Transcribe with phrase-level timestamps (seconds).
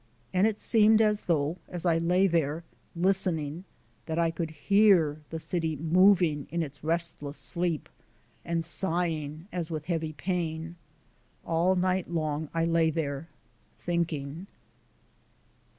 [0.33, 2.63] And it seemed as though, as I lay there,
[2.95, 3.65] listening,
[4.07, 7.87] that I could hear the city moving in its restless sleep
[8.43, 10.75] and sighing as with heavy pain.
[11.45, 13.27] All night long I lay there
[13.77, 14.47] thinking.